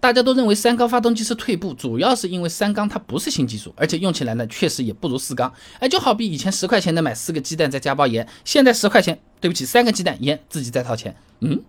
[0.00, 5.52] 大家都认为三缸发动机是退步，主要是因为三缸它不是新技术，而且用起来呢确实也不如四缸。
[5.80, 11.60] 哎，就好比以前十块钱能买四个鸡蛋再加包盐，现在十块钱，对不起，三个鸡蛋盐自己再掏钱，嗯，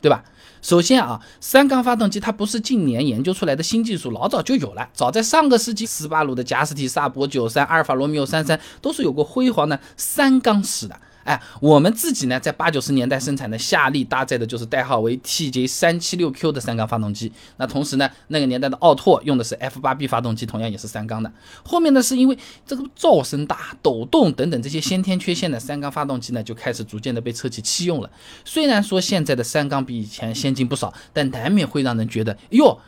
[0.00, 0.22] 对吧？
[0.60, 11.00] 首先啊，三缸发动机它不是近年研究出来的新技术，老早就有了，早在上个世纪，斯巴鲁的贾斯提、萨博九三、阿尔法罗密欧三三都是有过辉煌的三缸史的。
[11.24, 17.32] 哎，我们自己呢，在八九十年代生产的夏利搭载的就是代号为 TJ 三七六 Q 的三缸发动机。
[17.58, 21.32] 那同时呢，那个年代的奥拓用的是 F 八 B 发动机，同样也是三缸的。
[21.64, 22.36] 后面呢，是因为
[22.66, 28.10] 这个噪声大、抖动等等这些先天缺陷的三缸发动机呢，就开始逐渐的被车企弃用了。
[28.44, 32.80] 虽然说现在的三缸比以前先进不少，但难免会让人觉得，哟，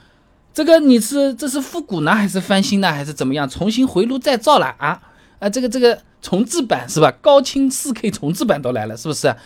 [0.52, 5.00] 这个你是这是复古呢，还是翻新呢，还是怎么样，重新回炉再造了啊？
[5.38, 6.00] 啊，这个这个。
[6.24, 7.12] 重置版是吧？
[7.20, 9.36] 高清四 K 重置版都来了，是不是？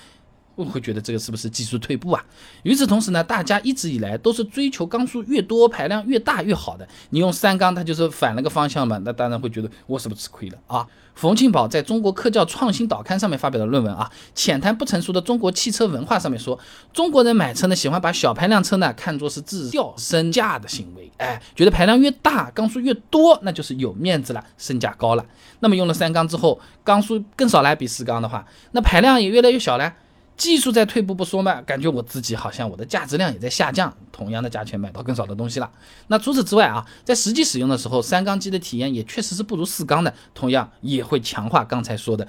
[0.59, 2.25] 会不会觉得这个是不是技术退步啊？
[2.65, 6.87] 与此同时呢，大家一直以来都是追求缸数越多、排量越大越好的。
[7.11, 9.01] 你用三缸，它就是反了个方向嘛？
[9.05, 10.85] 那当然会觉得我是不是吃亏了啊？
[11.15, 16.59] 冯庆宝在中国科教创新导刊上面发表的论文啊，浅谈不成熟的中国汽车文化上面说，
[16.93, 25.25] 中国人买车呢，喜欢把小排量车呢看作是自掉身价的行为，哎，觉得排量越大、缸数越多，那就是有面子了，身价高了。
[25.61, 29.93] 那么用了三缸之后，缸数更少了，比四缸的话，那排量也越来越小了。
[30.39, 35.69] 技术在退步不说嘛，感觉我自己好像我的价值量也在下降，同样的价钱买到更少的东西了。
[36.07, 42.27] 那除此之外啊，在实际使用的时候，三缸机的体验也确实是不如四缸的，同样也会强化刚才说的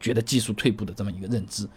[0.00, 1.68] 觉得技术退步的这么一个认知。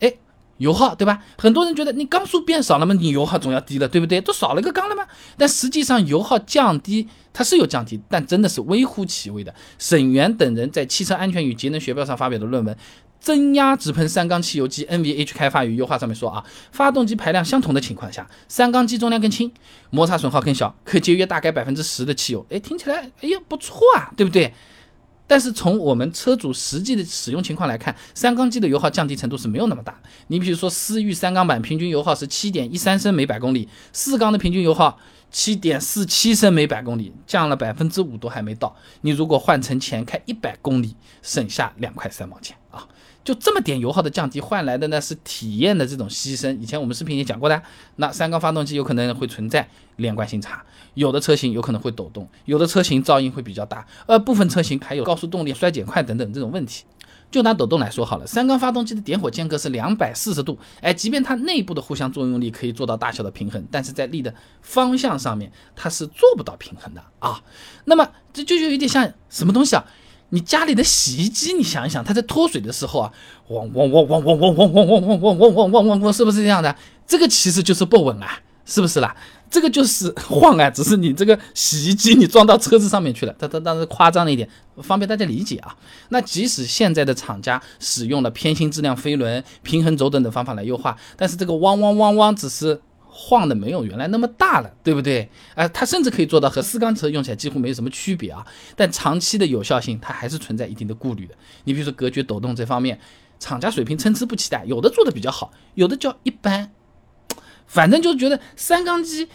[0.00, 0.12] 哎，
[0.58, 1.24] 油耗对吧？
[1.38, 4.20] 很多人觉得你缸数变少了嘛，你油耗总要低了，对不对？
[4.20, 5.06] 都少了一个缸了吗？
[5.38, 9.54] 但实际上油耗降低它是有降低，但真的是微乎其微的。
[9.78, 12.76] 沈源等人在《汽车安全与节能学报》上发表的论文。
[13.20, 19.52] 增压直喷三缸汽油机 NVH 开发与优化上面说啊，发动机排量相同的情况下，三缸机重量更轻，
[19.90, 22.44] 摩擦损耗更小，可节约大概百分之十的汽油。
[22.50, 24.52] 哎，听起来哎呀不错啊，对不对？
[25.26, 29.96] 但是从我们车主实际的使用情况来看，三缸机的油耗降低程度是没有那么大。
[30.26, 34.98] 你比如说思域三缸版平均油耗是七点一三升每百公里，四缸的平均油耗
[35.30, 38.74] 七点四七升每百公里，降了百分之五都还没到。
[39.02, 42.56] 你如果换成前开一百公里，省下两块三毛钱。
[43.22, 46.58] 就这么点油耗的降低换来的呢是体验的这种牺牲。
[46.58, 47.62] 以前我们视频也讲过的，
[47.96, 50.64] 那三缸发动机有可能会存在连贯性差，
[50.94, 56.84] 有的车型有可能会抖动，有的车型噪音会比较大，呃，部分车型还有高速动力衰减快等等这种问题。
[57.30, 67.40] 就拿抖动来说好了，三缸发动机的点火间隔是两百四十度，哎，即便它内部的互相作用力可以做到大小的平衡，但是在力的方向上面它是做不到平衡的啊。
[67.84, 69.84] 那么这就就有点像什么东西啊？
[70.30, 73.12] 你家里的洗衣机，你想一想，它在脱水的时候啊，
[73.48, 76.74] 汪汪汪汪汪汪汪汪汪汪汪汪汪汪汪，是不是这样的？
[77.06, 79.14] 这个其实就是不稳啊，是不是啦？
[79.50, 84.48] 这个就是晃啊，只是你这个洗衣机你装到车子上面去了，它它当然夸张了一点，
[84.82, 85.76] 方便大家理解啊。
[86.10, 92.80] 那即使现在的厂家使用了偏心质量飞轮、平衡轴等等方法来优化，但是这个汪汪汪汪只是。
[93.12, 95.28] 晃的没有原来那么大了，对不对？
[95.54, 98.46] 啊，它甚至可以做到和四缸车用起来几乎没有什么区别啊。
[98.76, 101.34] 但长期的有效性，它还是存在一定的顾虑的。
[101.64, 102.98] 你比如说隔绝抖动这方面，
[103.38, 106.72] 厂家水平参差不齐的，有的做的比较好，有的叫一般。
[107.66, 109.28] 反正就是觉得三缸机，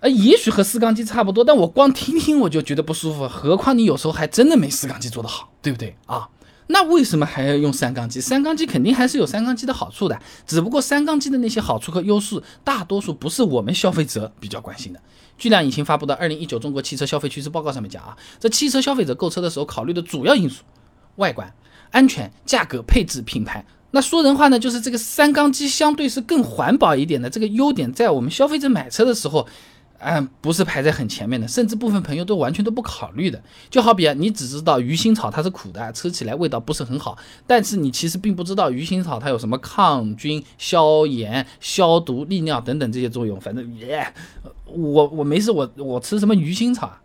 [0.00, 6.28] 呃，也许和四缸机差不多，但我光听听我就觉得不舒服，何况你有时候还真的没四缸机做得好，对不对啊？
[6.68, 8.20] 那为什么还要用三缸机？
[8.20, 15.00] 三缸机肯定还是有三缸机的好处的，只不过三缸机的那些好处和优势，大多数不是我们消费者比较关心的。
[15.36, 20.62] 巨量引擎发布的《二零一九中国汽车消费趋势报告》上面讲啊，这汽车消费者购车的时候考虑的主要因素，
[21.16, 21.52] 外观、
[21.90, 23.64] 安全、价格、配置、品牌。
[23.90, 29.46] 那说人话呢，就是这个三缸机相对是更环保一点的，这个优点在我们消费者买车的时候。
[30.04, 33.40] 嗯，不是排在很前面的，甚至部分朋友都完全都不考虑的。
[33.70, 43.40] 就好比啊，你只知道鱼腥草它是苦的，吃起来味道不是很好，但是你其实并不知道鱼腥草它有什么抗菌、消炎、消毒、利尿等等这些作用。
[43.40, 44.12] 反正耶，
[44.66, 47.00] 我我没事，我我吃什么鱼腥草啊？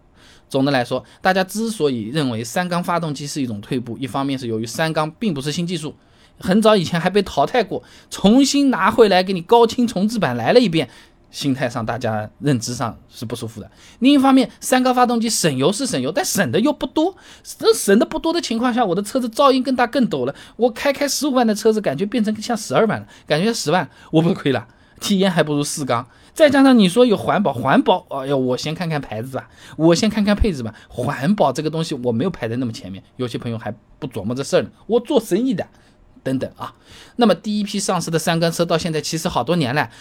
[0.49, 5.93] 总的来说，大家之所以认为三缸发动机是一种退步，一方面是由于三缸并不是新技术，
[6.39, 10.89] 很早以前还被淘汰过，重新拿回来给你高清重置版来了一遍。
[11.37, 13.69] 心态上，大家认知上是不舒服的。
[13.99, 17.15] 另一方面，三缸发动机省油是省油，但省的又不多。
[17.43, 20.33] 这省的不多的情况下，我的车子噪音更大更抖了。
[20.55, 24.67] 我开开十五万的车子，感觉变成像十二万了，感觉十万我不亏了，
[24.99, 26.07] 体验还不如四缸。
[26.33, 30.73] 再加上你说有环保，环保，哎呦，我先看看牌子吧，我先看看配置吧。
[30.89, 34.69] 环保这个东西我没有排在那么前面，有些朋友还不琢磨这事儿呢。
[34.87, 35.67] 我做生意的，
[36.23, 36.73] 等等啊。
[37.17, 39.91] 那么第一批上市的三缸车到现在其实好多年了。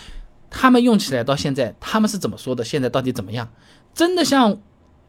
[0.51, 2.65] 他们用起来到现在，他们是怎么说的？
[2.65, 3.49] 现在到底怎么样？
[3.95, 4.59] 真的像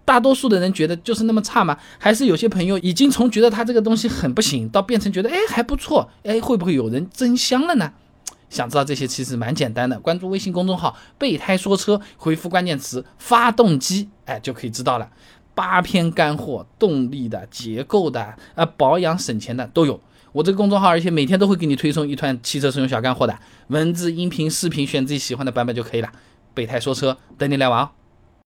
[0.06, 1.78] 大多数的人觉得就是那么差吗？
[1.98, 7.92] 还是有些朋友已经从觉得它这个东西很不行，到变成觉得哎还不错，哎会不会有人真香了呢？
[8.50, 15.10] 想知道这些其实蛮简单的，关注微信公众号“备胎说车”，回复关键词“发动机”，哎就可以知道了。
[15.54, 20.00] 八篇干货，动力的、结构的、啊保养省钱的都有。
[20.32, 23.38] 我这个公众号，而且每天都会给你推送一段汽车使用小干货的
[23.68, 26.12] 文字、音频、视频，选自己喜欢的版本就可以了。
[26.54, 27.90] 备胎说车，等你来玩哦。